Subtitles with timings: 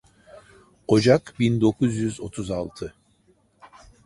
[0.87, 2.93] Ocak bin dokuz yüz otuz altı.